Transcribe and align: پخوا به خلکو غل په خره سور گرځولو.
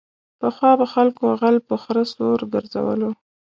پخوا 0.39 0.71
به 0.79 0.85
خلکو 0.93 1.23
غل 1.41 1.55
په 1.67 1.75
خره 1.83 2.03
سور 2.13 2.39
گرځولو. 2.53 3.09